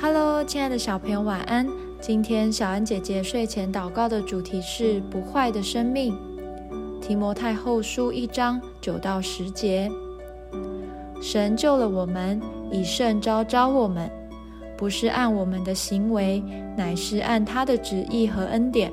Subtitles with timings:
[0.00, 1.66] Hello，亲爱的小朋友，晚安。
[2.00, 6.16] 今天小安姐姐睡前祷告的主题是不坏的生命。
[7.02, 9.90] 提摩太后书一章九到十节，
[11.20, 12.40] 神救了我们，
[12.70, 14.08] 以圣招招我们，
[14.76, 16.40] 不是按我们的行为，
[16.76, 18.92] 乃是按他的旨意和恩典。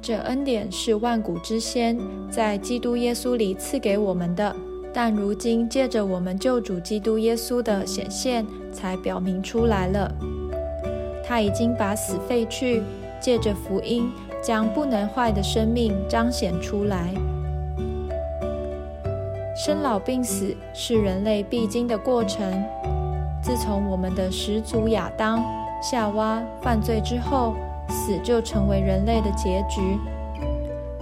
[0.00, 1.98] 这恩典是万古之先，
[2.30, 4.56] 在基督耶稣里赐给我们的。
[5.00, 10.12] 但如今借着我们救主基督耶稣的显现，才表明出来了。
[11.24, 12.82] 他已经把死废去，
[13.20, 14.10] 借着福音
[14.42, 17.14] 将不能坏的生命彰显出来。
[19.56, 22.60] 生老病死是人类必经的过程。
[23.40, 25.40] 自从我们的始祖亚当、
[25.80, 27.54] 夏娃犯罪之后，
[27.88, 29.80] 死就成为人类的结局。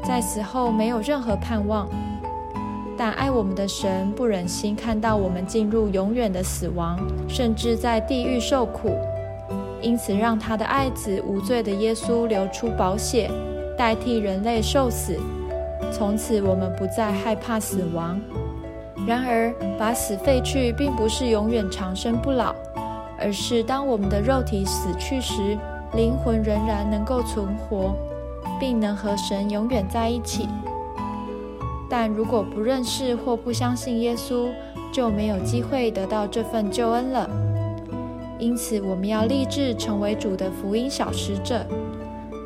[0.05, 1.89] 在死后没有任何盼望。
[2.98, 8.97] 但爱我们的神不忍心看到我们进入永远的死亡，甚至在地狱受苦，
[9.83, 13.30] 因此让他的爱子无罪的耶稣流出宝血，
[13.77, 15.19] 代替人类受死。
[15.92, 18.19] 从此我们不再害怕死亡。
[19.06, 22.55] 然而，把死废去，并不是永远长生不老，
[23.19, 25.56] 而是当我们的肉体死去时，
[25.94, 27.94] 灵魂仍然能够存活，
[28.58, 30.48] 并能和神永远在一起。
[31.89, 34.48] 但如果不认识或不相信耶稣，
[34.92, 37.28] 就没有机会得到这份救恩了。
[38.39, 41.65] 因此，我们要立志成为主的福音小使者，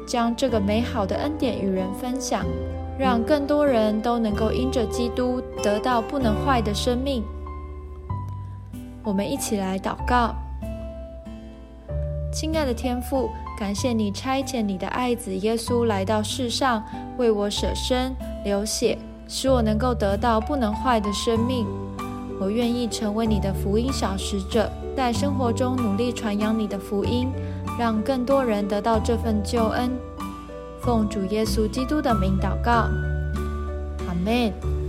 [0.07, 2.45] 将这个美好的恩典与人分享，
[2.99, 7.25] 让更多人都能够因着基督得到不能坏的生命。
[9.03, 10.35] 我们一起来祷告：
[12.33, 16.85] 亲爱的天父，感谢你差遣你的爱子耶稣来到世上，
[17.17, 18.97] 为我舍身流血。
[19.33, 21.65] 使我能够得到不能坏的生命。
[22.41, 27.29] 我愿意成为你的福音小使者，在生活中努力传扬你的福音，
[27.79, 29.93] 让更多人得到这份救恩。
[30.81, 32.89] 奉主耶稣基督的名祷告，
[34.09, 34.80] 阿门。